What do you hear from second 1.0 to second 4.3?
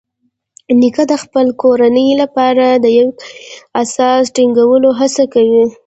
د خپل کورنۍ لپاره د یو قوي اساس